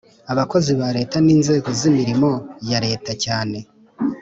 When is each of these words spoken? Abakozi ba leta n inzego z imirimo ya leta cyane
Abakozi 0.31 0.71
ba 0.79 0.89
leta 0.97 1.17
n 1.25 1.27
inzego 1.35 1.69
z 1.79 1.81
imirimo 1.89 2.29
ya 2.69 2.79
leta 2.85 3.11
cyane 3.23 3.57